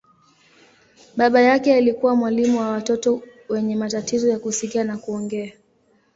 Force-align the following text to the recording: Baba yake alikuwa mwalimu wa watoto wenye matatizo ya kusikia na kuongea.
Baba 1.17 1.41
yake 1.41 1.75
alikuwa 1.75 2.15
mwalimu 2.15 2.59
wa 2.59 2.69
watoto 2.69 3.21
wenye 3.49 3.75
matatizo 3.75 4.29
ya 4.29 4.39
kusikia 4.39 4.83
na 4.83 4.97
kuongea. 4.97 5.53